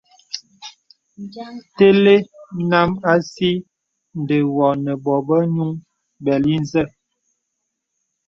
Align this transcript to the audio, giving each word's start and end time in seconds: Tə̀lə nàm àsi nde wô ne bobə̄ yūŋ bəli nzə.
Tə̀lə 1.77 2.15
nàm 2.69 2.89
àsi 3.11 3.51
nde 4.19 4.37
wô 4.55 4.67
ne 4.83 4.91
bobə̄ 5.03 5.41
yūŋ 5.53 5.71
bəli 6.23 6.53
nzə. 6.63 6.81